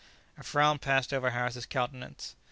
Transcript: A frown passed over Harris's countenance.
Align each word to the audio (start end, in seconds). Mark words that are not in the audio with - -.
A 0.35 0.41
frown 0.41 0.79
passed 0.79 1.13
over 1.13 1.29
Harris's 1.29 1.67
countenance. 1.67 2.35